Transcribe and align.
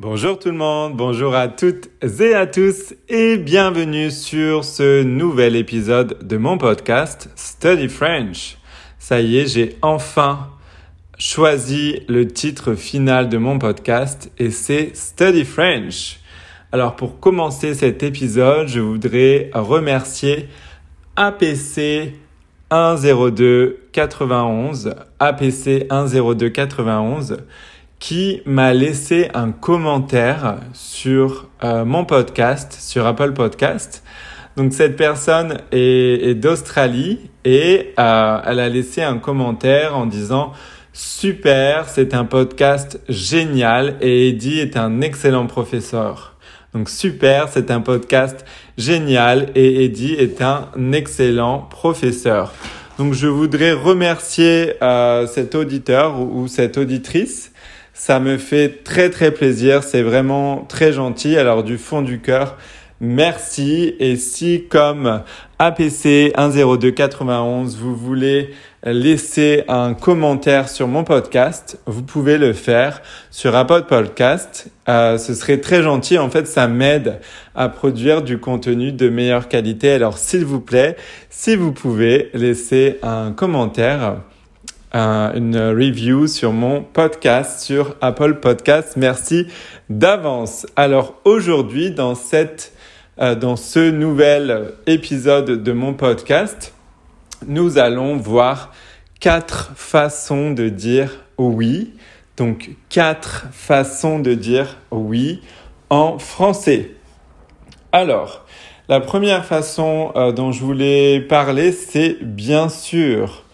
Bonjour 0.00 0.38
tout 0.38 0.50
le 0.50 0.56
monde, 0.56 0.96
bonjour 0.96 1.34
à 1.34 1.48
toutes 1.48 1.90
et 2.20 2.32
à 2.32 2.46
tous 2.46 2.94
et 3.08 3.36
bienvenue 3.36 4.12
sur 4.12 4.62
ce 4.62 5.02
nouvel 5.02 5.56
épisode 5.56 6.24
de 6.24 6.36
mon 6.36 6.56
podcast 6.56 7.28
Study 7.34 7.88
French. 7.88 8.58
Ça 9.00 9.20
y 9.20 9.38
est, 9.38 9.48
j'ai 9.48 9.76
enfin 9.82 10.50
choisi 11.18 11.98
le 12.06 12.28
titre 12.28 12.74
final 12.74 13.28
de 13.28 13.38
mon 13.38 13.58
podcast 13.58 14.30
et 14.38 14.52
c'est 14.52 14.94
Study 14.94 15.44
French. 15.44 16.20
Alors 16.70 16.94
pour 16.94 17.18
commencer 17.18 17.74
cet 17.74 18.04
épisode, 18.04 18.68
je 18.68 18.78
voudrais 18.78 19.50
remercier 19.52 20.48
APC 21.16 22.12
10291, 22.70 24.94
APC 25.18 25.88
10291 25.90 27.38
qui 27.98 28.42
m'a 28.46 28.72
laissé 28.72 29.28
un 29.34 29.50
commentaire 29.50 30.60
sur 30.72 31.48
euh, 31.64 31.84
mon 31.84 32.04
podcast, 32.04 32.76
sur 32.80 33.06
Apple 33.06 33.32
Podcast. 33.32 34.02
Donc 34.56 34.72
cette 34.72 34.96
personne 34.96 35.58
est, 35.72 36.34
d'Australie 36.34 37.30
et 37.44 37.94
euh, 37.98 38.40
elle 38.44 38.60
a 38.60 38.68
laissé 38.68 39.02
un 39.02 39.18
commentaire 39.18 39.96
en 39.96 40.06
disant 40.06 40.52
super, 40.92 41.88
c'est 41.88 42.14
un 42.14 42.24
podcast 42.24 43.00
génial 43.08 43.96
et 44.00 44.28
Eddie 44.28 44.58
est 44.58 44.76
un 44.76 45.00
excellent 45.00 45.46
professeur. 45.46 46.36
Donc 46.74 46.88
super, 46.88 47.48
c'est 47.48 47.70
un 47.70 47.80
podcast 47.80 48.44
génial 48.76 49.50
et 49.54 49.84
Eddie 49.84 50.14
est 50.14 50.42
un 50.42 50.70
excellent 50.92 51.60
professeur. 51.60 52.52
Donc 52.98 53.14
je 53.14 53.28
voudrais 53.28 53.72
remercier 53.72 54.74
euh, 54.82 55.26
cet 55.28 55.54
auditeur 55.54 56.20
ou 56.20 56.48
cette 56.48 56.78
auditrice 56.78 57.52
ça 57.98 58.20
me 58.20 58.38
fait 58.38 58.84
très 58.84 59.10
très 59.10 59.32
plaisir, 59.32 59.82
c'est 59.82 60.02
vraiment 60.02 60.64
très 60.68 60.92
gentil. 60.92 61.36
Alors 61.36 61.64
du 61.64 61.78
fond 61.78 62.00
du 62.00 62.20
cœur, 62.20 62.56
merci. 63.00 63.96
Et 63.98 64.14
si 64.14 64.66
comme 64.68 65.24
APC 65.58 66.32
10291, 66.36 67.76
vous 67.76 67.96
voulez 67.96 68.50
laisser 68.84 69.64
un 69.66 69.94
commentaire 69.94 70.68
sur 70.68 70.86
mon 70.86 71.02
podcast, 71.02 71.80
vous 71.86 72.04
pouvez 72.04 72.38
le 72.38 72.52
faire 72.52 73.02
sur 73.32 73.56
Apple 73.56 73.82
Podcast. 73.88 74.70
Euh, 74.88 75.18
ce 75.18 75.34
serait 75.34 75.58
très 75.58 75.82
gentil. 75.82 76.18
En 76.18 76.30
fait, 76.30 76.46
ça 76.46 76.68
m'aide 76.68 77.18
à 77.56 77.68
produire 77.68 78.22
du 78.22 78.38
contenu 78.38 78.92
de 78.92 79.08
meilleure 79.08 79.48
qualité. 79.48 79.90
Alors, 79.90 80.18
s'il 80.18 80.44
vous 80.44 80.60
plaît, 80.60 80.96
si 81.30 81.56
vous 81.56 81.72
pouvez 81.72 82.30
laisser 82.32 83.00
un 83.02 83.32
commentaire, 83.32 84.18
une 84.92 85.56
review 85.56 86.26
sur 86.26 86.52
mon 86.52 86.82
podcast 86.82 87.60
sur 87.60 87.96
Apple 88.00 88.34
Podcast. 88.34 88.94
Merci 88.96 89.46
d'avance. 89.90 90.66
Alors 90.76 91.14
aujourd'hui, 91.24 91.90
dans 91.90 92.14
cette, 92.14 92.72
euh, 93.20 93.34
dans 93.34 93.56
ce 93.56 93.90
nouvel 93.90 94.72
épisode 94.86 95.62
de 95.62 95.72
mon 95.72 95.94
podcast, 95.94 96.72
nous 97.46 97.78
allons 97.78 98.16
voir 98.16 98.72
quatre 99.20 99.72
façons 99.76 100.52
de 100.52 100.68
dire 100.68 101.24
oui. 101.36 101.92
Donc 102.36 102.70
quatre 102.88 103.46
façons 103.52 104.18
de 104.20 104.34
dire 104.34 104.78
oui 104.90 105.42
en 105.90 106.18
français. 106.18 106.92
Alors, 107.92 108.46
la 108.88 109.00
première 109.00 109.44
façon 109.44 110.12
euh, 110.16 110.32
dont 110.32 110.52
je 110.52 110.64
voulais 110.64 111.20
parler, 111.20 111.72
c'est 111.72 112.16
bien 112.22 112.68
sûr 112.68 113.44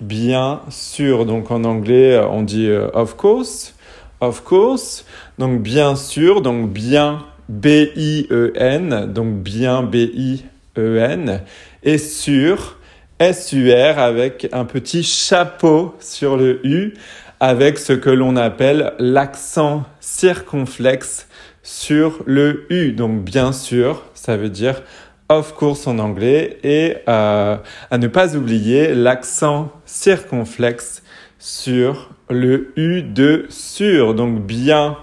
bien 0.00 0.60
sûr. 0.70 1.26
Donc 1.26 1.50
en 1.50 1.64
anglais, 1.64 2.18
on 2.30 2.42
dit 2.42 2.66
euh, 2.66 2.88
of 2.92 3.16
course, 3.16 3.74
of 4.20 4.42
course. 4.42 5.04
Donc 5.38 5.62
bien 5.62 5.96
sûr, 5.96 6.42
donc 6.42 6.70
bien 6.70 7.24
B-I-E-N, 7.48 9.12
donc 9.12 9.42
bien 9.42 9.82
B-I-E-N, 9.82 11.42
et 11.82 11.98
sur 11.98 12.76
S-U-R 13.18 13.98
avec 13.98 14.48
un 14.52 14.64
petit 14.64 15.02
chapeau 15.02 15.94
sur 16.00 16.36
le 16.36 16.64
U, 16.66 16.94
avec 17.40 17.78
ce 17.78 17.92
que 17.92 18.10
l'on 18.10 18.36
appelle 18.36 18.92
l'accent 18.98 19.84
circonflexe 20.00 21.26
sur 21.62 22.22
le 22.26 22.66
U. 22.70 22.92
Donc 22.92 23.22
bien 23.22 23.52
sûr, 23.52 24.04
ça 24.14 24.36
veut 24.36 24.48
dire 24.48 24.82
of 25.30 25.54
course 25.54 25.86
en 25.86 25.98
anglais 26.00 26.58
et 26.64 26.96
euh, 27.08 27.56
à 27.90 27.98
ne 27.98 28.08
pas 28.08 28.36
oublier 28.36 28.94
l'accent 28.94 29.70
circonflexe 29.86 31.02
sur 31.38 32.10
le 32.28 32.72
U 32.76 33.02
de 33.02 33.46
sur. 33.48 34.14
Donc 34.14 34.40
bien, 34.40 34.98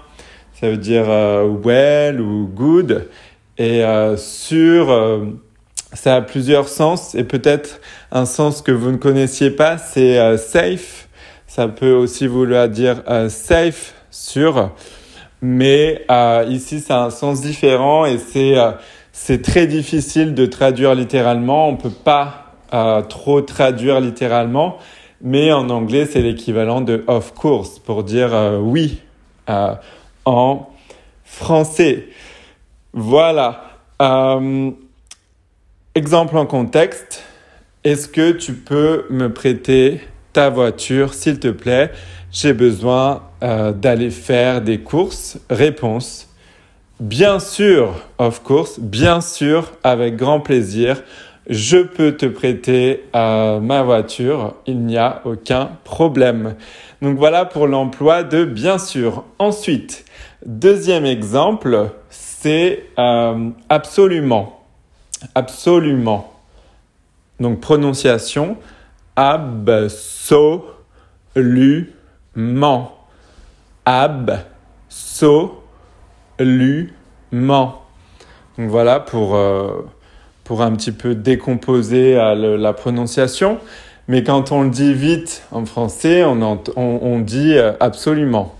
ça 0.52 0.68
veut 0.68 0.76
dire 0.76 1.06
euh, 1.08 1.48
well 1.48 2.20
ou 2.20 2.46
good 2.46 3.08
et 3.56 3.82
euh, 3.82 4.16
sur, 4.16 5.26
ça 5.94 6.16
a 6.16 6.20
plusieurs 6.20 6.68
sens 6.68 7.16
et 7.16 7.24
peut-être 7.24 7.80
un 8.12 8.26
sens 8.26 8.62
que 8.62 8.70
vous 8.70 8.92
ne 8.92 8.98
connaissiez 8.98 9.50
pas, 9.50 9.78
c'est 9.78 10.36
safe. 10.36 11.08
Ça 11.46 11.66
peut 11.66 11.92
aussi 11.92 12.28
vouloir 12.28 12.68
dire 12.68 13.02
safe, 13.30 13.94
sur. 14.10 14.72
Mais 15.40 16.04
ici, 16.48 16.80
ça 16.80 17.02
a 17.02 17.06
un 17.06 17.10
sens 17.10 17.40
différent 17.40 18.04
et 18.04 18.18
c'est 18.18 18.54
c'est 19.20 19.42
très 19.42 19.66
difficile 19.66 20.32
de 20.32 20.46
traduire 20.46 20.94
littéralement. 20.94 21.68
On 21.68 21.76
peut 21.76 21.90
pas 21.90 22.54
euh, 22.72 23.02
trop 23.02 23.40
traduire 23.40 24.00
littéralement, 24.00 24.78
mais 25.20 25.52
en 25.52 25.68
anglais, 25.70 26.06
c'est 26.06 26.22
l'équivalent 26.22 26.80
de 26.80 27.02
of 27.08 27.34
course 27.34 27.80
pour 27.80 28.04
dire 28.04 28.32
euh, 28.32 28.58
oui 28.58 29.02
euh, 29.50 29.74
en 30.24 30.70
français. 31.24 32.06
Voilà. 32.92 33.64
exemple 35.96 36.38
en 36.38 36.46
contexte. 36.46 37.24
Est-ce 37.82 38.06
que 38.06 38.30
tu 38.30 38.54
peux 38.54 39.04
me 39.10 39.32
prêter 39.32 40.00
ta 40.32 40.48
voiture, 40.48 41.12
s'il 41.12 41.40
te 41.40 41.48
plaît? 41.48 41.90
J'ai 42.30 42.52
besoin 42.52 43.24
d'aller 43.40 44.10
faire 44.10 44.62
des 44.62 44.80
courses. 44.80 45.38
Réponse 45.50 46.27
Bien 47.00 47.38
sûr, 47.38 47.94
of 48.18 48.42
course, 48.42 48.80
bien 48.80 49.20
sûr, 49.20 49.70
avec 49.84 50.16
grand 50.16 50.40
plaisir, 50.40 51.00
je 51.48 51.78
peux 51.78 52.16
te 52.16 52.26
prêter 52.26 53.04
ma 53.14 53.82
voiture, 53.84 54.56
il 54.66 54.80
n'y 54.80 54.98
a 54.98 55.22
aucun 55.24 55.70
problème. 55.84 56.56
Donc 57.00 57.16
voilà 57.16 57.44
pour 57.44 57.68
l'emploi 57.68 58.24
de 58.24 58.44
bien 58.44 58.78
sûr. 58.78 59.22
Ensuite, 59.38 60.04
deuxième 60.44 61.06
exemple, 61.06 61.90
c'est 62.10 62.86
euh, 62.98 63.50
absolument. 63.68 64.64
Absolument. 65.36 66.32
Donc 67.38 67.60
prononciation 67.60 68.56
absolument. 69.14 69.86
Absolument 73.86 75.67
ment. 77.32 77.82
Donc 78.56 78.70
voilà 78.70 79.00
pour, 79.00 79.36
euh, 79.36 79.86
pour 80.44 80.62
un 80.62 80.72
petit 80.72 80.92
peu 80.92 81.14
décomposer 81.14 82.16
euh, 82.16 82.56
la 82.56 82.72
prononciation. 82.72 83.58
Mais 84.08 84.24
quand 84.24 84.52
on 84.52 84.62
le 84.62 84.70
dit 84.70 84.94
vite 84.94 85.44
en 85.52 85.64
français, 85.66 86.24
on, 86.24 86.60
on, 86.76 87.18
dit 87.20 87.56
euh, 87.56 87.72
absolument. 87.78 88.54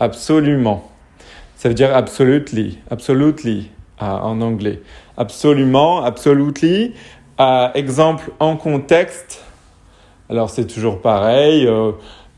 Absolument. 0.00 0.90
Ça 1.56 1.68
veut 1.68 1.74
dire 1.74 1.94
absolutely. 1.94 2.78
Absolutely 2.90 3.70
en 4.00 4.40
anglais. 4.40 4.80
Absolument, 5.16 6.04
absolutely. 6.04 6.94
exemple 7.74 8.30
en 8.38 8.56
contexte. 8.56 9.44
Alors 10.30 10.50
c'est 10.50 10.66
toujours 10.66 11.00
pareil. 11.00 11.68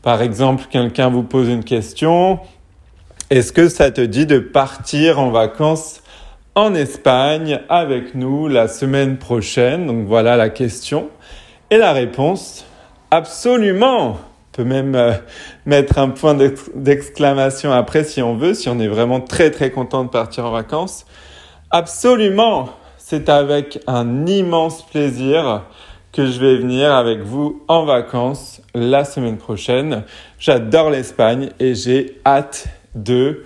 par 0.01 0.23
exemple, 0.23 0.63
quelqu'un 0.71 1.09
vous 1.09 1.21
pose 1.21 1.49
une 1.49 1.63
question 1.63 2.39
est-ce 3.31 3.53
que 3.53 3.69
ça 3.69 3.91
te 3.91 4.01
dit 4.01 4.25
de 4.25 4.39
partir 4.39 5.17
en 5.17 5.31
vacances 5.31 6.01
en 6.53 6.75
Espagne 6.75 7.61
avec 7.69 8.13
nous 8.13 8.49
la 8.49 8.67
semaine 8.67 9.17
prochaine? 9.17 9.87
Donc 9.87 10.05
voilà 10.05 10.35
la 10.35 10.49
question. 10.49 11.07
Et 11.69 11.77
la 11.77 11.93
réponse, 11.93 12.65
absolument. 13.09 14.09
On 14.09 14.17
peut 14.51 14.65
même 14.65 14.95
euh, 14.95 15.13
mettre 15.65 15.97
un 15.97 16.09
point 16.09 16.37
d'exclamation 16.75 17.71
après 17.71 18.03
si 18.03 18.21
on 18.21 18.35
veut, 18.35 18.53
si 18.53 18.67
on 18.67 18.81
est 18.81 18.89
vraiment 18.89 19.21
très 19.21 19.49
très 19.49 19.71
content 19.71 20.03
de 20.03 20.09
partir 20.09 20.47
en 20.47 20.51
vacances. 20.51 21.05
Absolument. 21.69 22.71
C'est 22.97 23.29
avec 23.29 23.79
un 23.87 24.25
immense 24.25 24.85
plaisir 24.85 25.63
que 26.11 26.25
je 26.25 26.37
vais 26.37 26.57
venir 26.57 26.93
avec 26.93 27.21
vous 27.21 27.63
en 27.69 27.85
vacances 27.85 28.61
la 28.75 29.05
semaine 29.05 29.37
prochaine. 29.37 30.03
J'adore 30.37 30.89
l'Espagne 30.89 31.51
et 31.61 31.75
j'ai 31.75 32.19
hâte 32.25 32.67
de 32.95 33.43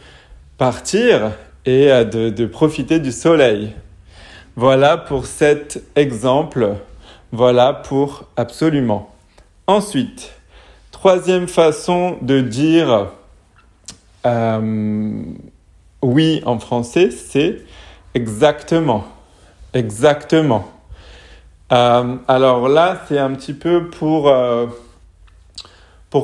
partir 0.58 1.32
et 1.66 1.92
euh, 1.92 2.04
de, 2.04 2.46
profiter 2.46 3.00
du 3.00 3.12
soleil. 3.12 3.74
Voilà 4.56 4.98
pour 4.98 5.26
cet 5.26 5.84
exemple. 5.96 6.76
Voilà 7.32 7.74
pour 7.74 8.26
absolument. 8.38 9.14
Ensuite, 9.68 10.32
troisième 10.92 11.48
façon 11.48 12.18
de 12.22 12.40
dire 12.40 13.10
euh, 14.26 15.24
oui 16.02 16.42
en 16.46 16.60
français, 16.60 17.12
c'est 17.12 17.62
exactement. 18.14 19.06
Exactement. 19.74 20.72
Euh, 21.74 22.16
alors 22.28 22.70
là, 22.70 23.02
c'est 23.08 23.18
un 23.18 23.34
petit 23.34 23.54
peu 23.54 23.90
pour 23.90 24.30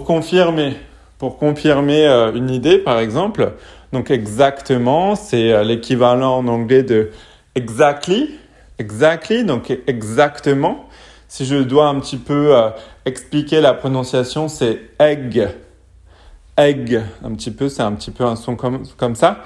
confirmer, 0.06 0.78
pour 1.22 1.38
confirmer 1.38 2.08
euh, 2.08 2.34
une 2.34 2.50
idée, 2.50 2.80
par 2.80 2.98
exemple. 2.98 3.54
Donc 3.94 4.10
exactement, 4.10 5.16
c'est 5.16 5.64
l'équivalent 5.64 6.38
en 6.38 6.48
anglais 6.48 6.82
de 6.82 7.12
exactly. 7.54 8.40
Exactly, 8.80 9.44
donc 9.44 9.72
exactement. 9.86 10.88
Si 11.28 11.46
je 11.46 11.58
dois 11.58 11.90
un 11.90 12.00
petit 12.00 12.18
peu 12.18 12.56
expliquer 13.06 13.62
la 13.62 13.76
prononciation, 13.76 14.48
c'est 14.48 14.82
egg. 14.98 15.48
Egg, 16.58 17.04
un 17.24 17.36
petit 17.36 17.52
peu, 17.52 17.70
c'est 17.70 17.84
un 17.84 17.92
petit 17.92 18.10
peu 18.10 18.24
un 18.24 18.36
son 18.36 18.56
comme, 18.56 18.82
comme 18.98 19.14
ça. 19.14 19.44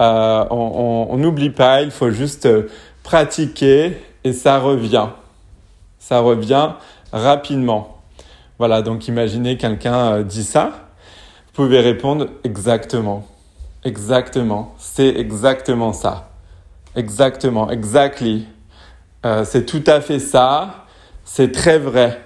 Euh, 0.00 0.44
on 0.50 1.16
n'oublie 1.16 1.50
pas, 1.50 1.82
il 1.82 1.90
faut 1.90 2.10
juste 2.10 2.48
pratiquer 3.02 3.98
et 4.24 4.32
ça 4.32 4.58
revient. 4.58 5.08
Ça 5.98 6.20
revient 6.20 6.70
rapidement. 7.12 7.98
Voilà, 8.58 8.82
donc 8.82 9.06
imaginez 9.08 9.56
quelqu'un 9.56 10.22
dit 10.22 10.44
ça. 10.44 10.88
Vous 11.46 11.64
pouvez 11.64 11.80
répondre 11.80 12.26
exactement. 12.44 13.26
Exactement. 13.84 14.74
C'est 14.78 15.08
exactement 15.08 15.92
ça. 15.92 16.30
Exactement, 16.96 17.70
exactly. 17.70 18.46
Euh, 19.24 19.44
c'est 19.44 19.64
tout 19.66 19.84
à 19.86 20.00
fait 20.00 20.18
ça. 20.18 20.86
C'est 21.24 21.52
très 21.52 21.78
vrai. 21.78 22.20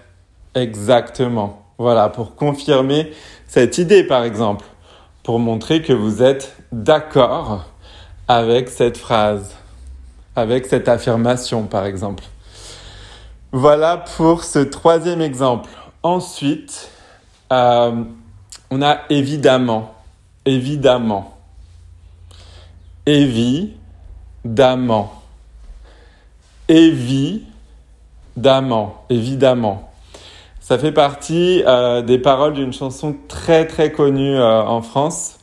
Exactement. 0.55 1.62
Voilà, 1.83 2.09
pour 2.11 2.37
confirmer 2.37 3.11
cette 3.49 3.77
idée, 3.77 4.05
par 4.05 4.23
exemple, 4.23 4.65
pour 5.25 5.41
montrer 5.41 5.83
que 5.83 5.93
vous 5.93 6.23
êtes 6.23 6.57
d'accord 6.71 7.65
avec 8.29 8.69
cette 8.69 8.97
phrase, 8.97 9.57
avec 10.37 10.67
cette 10.67 10.89
affirmation, 10.89 11.65
par 11.65 11.85
exemple. 11.85 12.23
Voilà 13.51 13.97
pour 13.97 14.45
ce 14.45 14.61
troisième 14.61 15.21
exemple. 15.21 15.71
Ensuite, 16.05 16.89
euh, 17.53 18.05
on 18.71 18.81
a 18.81 19.01
évidemment, 19.11 19.93
évidemment, 20.45 21.37
évi, 23.07 23.73
Évidemment. 24.45 25.23
Évidemment. 26.69 27.43
Évidemment. 29.11 29.92
Ça 30.63 30.79
fait 30.79 30.93
partie 30.93 31.65
euh, 31.67 32.03
des 32.03 32.19
paroles 32.19 32.53
d'une 32.53 32.73
chanson 32.73 33.17
très 33.27 33.67
très 33.67 33.91
connue 33.91 34.37
euh, 34.37 34.63
en 34.63 34.81
France. 34.81 35.41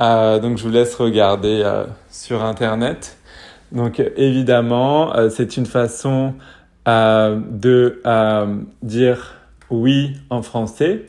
Euh, 0.00 0.38
donc 0.38 0.56
je 0.56 0.62
vous 0.62 0.70
laisse 0.70 0.94
regarder 0.94 1.68
sur 2.08 2.44
Internet. 2.44 3.18
Donc 3.72 4.00
évidemment, 4.16 5.12
c'est 5.30 5.56
une 5.56 5.66
façon 5.66 6.34
de 6.86 8.00
dire 8.84 9.34
oui 9.68 10.12
en 10.30 10.42
français. 10.42 11.06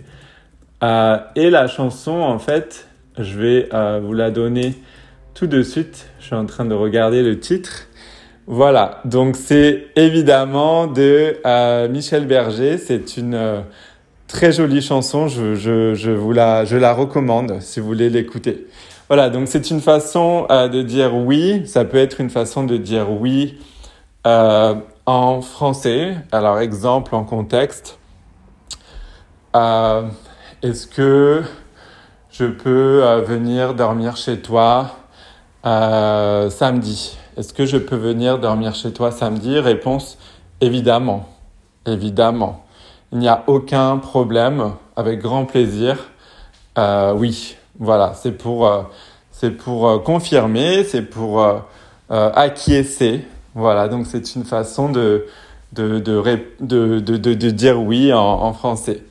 et 0.81 1.49
la 1.51 1.67
chanson, 1.67 2.19
en 2.19 2.39
fait, 2.39 2.87
je 3.19 3.37
vais 3.37 3.99
vous 3.99 4.13
la 4.13 4.31
donner 4.31 4.73
tout 5.35 5.45
de 5.45 5.61
suite. 5.61 6.09
Je 6.19 6.25
suis 6.25 6.35
en 6.35 6.47
train 6.47 6.65
de 6.65 6.73
regarder 6.73 7.21
le 7.21 7.39
titre. 7.39 7.86
Voilà, 8.49 9.01
donc 9.03 9.35
c'est 9.35 9.87
évidemment 9.97 10.87
de 10.87 11.35
euh, 11.45 11.89
Michel 11.89 12.25
Berger. 12.25 12.77
C'est 12.77 13.17
une 13.17 13.33
euh, 13.33 13.59
très 14.29 14.53
jolie 14.53 14.81
chanson. 14.81 15.27
Je, 15.27 16.13
vous 16.13 16.31
la, 16.31 16.93
recommande 16.93 17.59
si 17.59 17.81
vous 17.81 17.87
voulez 17.87 18.09
l'écouter. 18.09 18.65
Voilà, 19.09 19.29
donc 19.29 19.49
c'est 19.49 19.69
une 19.69 19.81
façon 19.81 20.47
euh, 20.49 20.69
de 20.69 20.81
dire 20.81 21.13
oui. 21.13 21.67
Ça 21.67 21.83
peut 21.83 21.97
être 21.97 22.21
une 22.21 22.29
façon 22.29 22.63
de 22.63 22.77
dire 22.77 23.11
oui 23.11 23.57
en 24.23 25.41
français. 25.41 26.15
Alors, 26.31 26.59
exemple 26.59 27.15
en 27.15 27.25
contexte. 27.25 27.99
Est-ce 29.53 30.87
que 30.87 31.43
je 32.31 32.45
peux 32.45 33.01
venir 33.25 33.73
dormir 33.73 34.15
chez 34.15 34.39
toi 34.39 34.91
samedi? 35.63 37.17
Est-ce 37.37 37.53
que 37.53 37.65
je 37.65 37.77
peux 37.77 37.95
venir 37.95 38.39
dormir 38.39 38.73
chez 38.73 38.91
toi 38.91 39.11
samedi? 39.11 39.59
Réponse 39.59 40.17
évidemment. 40.59 41.29
Évidemment. 41.85 42.65
Il 43.11 43.19
n'y 43.19 43.27
a 43.27 43.43
aucun 43.47 43.97
problème. 43.97 44.73
Avec 44.95 45.21
grand 45.21 45.45
plaisir. 45.45 46.09
Euh, 46.77 47.13
oui. 47.13 47.55
Voilà. 47.79 48.13
C'est 48.15 48.31
pour, 48.31 48.67
euh, 48.67 48.81
pour 49.63 50.03
confirmer. 50.03 50.83
C'est 50.83 51.03
pour 51.03 51.45
acquiescer. 52.09 53.23
Voilà. 53.53 53.87
Donc 53.87 54.07
c'est 54.07 54.35
une 54.35 54.43
façon 54.43 54.89
de 54.89 55.27
de, 55.73 55.99
de, 55.99 57.49
dire 57.51 57.79
oui 57.79 58.11
en, 58.13 58.53
français. 58.53 59.03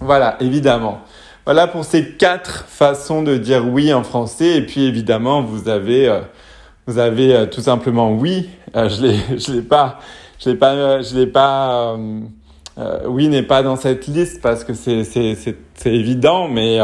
Voilà. 0.00 0.36
Évidemment. 0.40 1.00
Voilà 1.44 1.66
pour 1.66 1.84
ces 1.84 2.12
quatre 2.12 2.64
façons 2.68 3.22
de 3.22 3.36
dire 3.36 3.66
oui 3.66 3.92
en 3.92 4.02
français. 4.02 4.56
Et 4.56 4.62
puis 4.62 4.84
évidemment, 4.84 5.42
vous 5.42 5.68
avez, 5.68 6.08
euh, 6.08 6.20
vous 6.90 6.98
avez 6.98 7.34
euh, 7.34 7.46
tout 7.46 7.60
simplement 7.60 8.12
oui. 8.12 8.50
Euh, 8.74 8.88
je 8.88 9.02
l'ai, 9.02 9.16
je 9.38 9.52
l'ai 9.52 9.62
pas, 9.62 10.00
je 10.44 10.50
l'ai 10.50 10.56
pas, 10.56 10.74
pas. 11.32 11.96
oui 13.06 13.28
n'est 13.28 13.44
pas 13.44 13.62
dans 13.62 13.76
cette 13.76 14.06
liste 14.08 14.42
parce 14.42 14.64
que 14.64 14.74
c'est 14.74 15.56
évident, 15.86 16.48
mais 16.48 16.78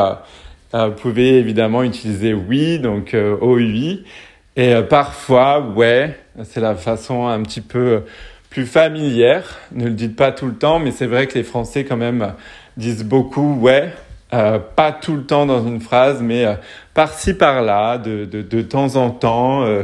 vous 0.72 0.92
pouvez 0.92 1.38
évidemment 1.38 1.82
utiliser 1.82 2.34
oui, 2.34 2.78
donc 2.78 3.16
oui. 3.40 4.04
Et 4.56 4.74
parfois, 4.88 5.60
ouais, 5.60 6.18
c'est 6.44 6.60
la 6.60 6.74
façon 6.74 7.26
un 7.26 7.42
petit 7.42 7.60
peu 7.60 8.02
plus 8.50 8.66
familière. 8.66 9.58
Ne 9.72 9.84
le 9.86 9.90
dites 9.90 10.16
pas 10.16 10.32
tout 10.32 10.46
le 10.46 10.54
temps, 10.54 10.78
mais 10.78 10.92
c'est 10.92 11.06
vrai 11.06 11.26
que 11.26 11.34
les 11.34 11.44
Français 11.44 11.84
quand 11.84 11.96
même 11.96 12.34
disent 12.76 13.04
beaucoup 13.04 13.54
ouais 13.60 13.92
euh, 14.36 14.58
pas 14.58 14.92
tout 14.92 15.16
le 15.16 15.24
temps 15.24 15.46
dans 15.46 15.66
une 15.66 15.80
phrase, 15.80 16.20
mais 16.20 16.44
euh, 16.44 16.54
par-ci 16.94 17.34
par-là, 17.34 17.96
de, 17.96 18.24
de, 18.24 18.62
temps 18.62 18.96
en 18.96 19.10
temps. 19.10 19.64
Euh 19.64 19.82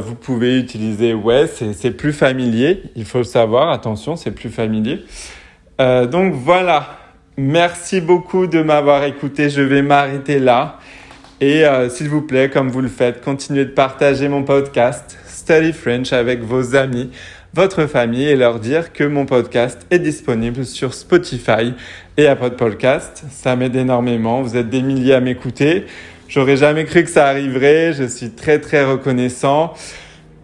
vous 0.00 0.14
pouvez 0.14 0.58
utiliser 0.58 1.12
ouais, 1.12 1.46
c'est 1.46 1.90
plus 1.90 2.14
familier. 2.14 2.84
Il 2.96 3.04
faut 3.04 3.18
le 3.18 3.24
savoir, 3.24 3.70
attention, 3.70 4.16
c'est 4.16 4.30
plus 4.30 4.48
familier. 4.48 5.04
donc 5.78 6.32
voilà. 6.32 6.96
Merci 7.36 8.00
beaucoup 8.00 8.46
de 8.46 8.62
m'avoir 8.62 9.04
écouté. 9.04 9.50
Je 9.50 9.60
vais 9.60 9.82
m'arrêter 9.82 10.38
là. 10.38 10.78
Et 11.42 11.64
s'il 11.90 12.08
vous 12.08 12.22
plaît, 12.22 12.48
comme 12.48 12.70
vous 12.70 12.80
le 12.80 12.88
faites, 12.88 13.20
continuez 13.22 13.66
de 13.66 13.72
partager 13.72 14.28
mon 14.28 14.42
podcast 14.42 15.18
Study 15.26 15.74
French 15.74 16.14
avec 16.14 16.40
vos 16.40 16.74
amis 16.74 17.10
votre 17.54 17.86
famille 17.86 18.28
et 18.28 18.36
leur 18.36 18.60
dire 18.60 18.92
que 18.92 19.04
mon 19.04 19.26
podcast 19.26 19.86
est 19.90 19.98
disponible 19.98 20.64
sur 20.64 20.94
Spotify 20.94 21.72
et 22.16 22.26
Apple 22.26 22.50
Podcast. 22.50 23.24
Ça 23.30 23.56
m'aide 23.56 23.76
énormément. 23.76 24.42
Vous 24.42 24.56
êtes 24.56 24.68
des 24.68 24.82
milliers 24.82 25.14
à 25.14 25.20
m'écouter. 25.20 25.86
J'aurais 26.28 26.56
jamais 26.56 26.84
cru 26.84 27.04
que 27.04 27.10
ça 27.10 27.26
arriverait. 27.26 27.94
Je 27.94 28.04
suis 28.04 28.30
très 28.30 28.60
très 28.60 28.84
reconnaissant. 28.84 29.72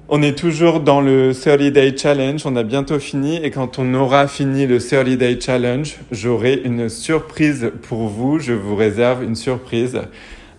On 0.09 0.23
est 0.23 0.37
toujours 0.37 0.81
dans 0.81 1.01
le 1.01 1.33
30 1.35 1.59
Day 1.73 1.95
Challenge. 1.97 2.41
On 2.47 2.57
a 2.57 2.63
bientôt 2.63 2.99
fini 2.99 3.37
et 3.43 3.51
quand 3.51 3.79
on 3.79 3.95
aura 3.95 4.27
fini 4.27 4.67
le 4.67 4.79
30 4.79 5.09
Day 5.11 5.39
Challenge, 5.41 5.97
j'aurai 6.11 6.61
une 6.65 6.89
surprise 6.89 7.71
pour 7.83 8.09
vous. 8.09 8.39
Je 8.39 8.53
vous 8.53 8.77
réserve 8.77 9.23
une 9.23 9.37
surprise. 9.37 10.01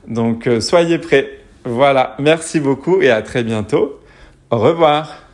Donc 0.07 0.47
euh, 0.47 0.61
soyez 0.61 0.99
prêts. 0.99 1.29
Voilà. 1.63 2.15
Merci 2.19 2.59
beaucoup 2.59 3.01
et 3.01 3.09
à 3.09 3.21
très 3.21 3.43
bientôt. 3.43 3.99
Au 4.51 4.59
revoir. 4.59 5.24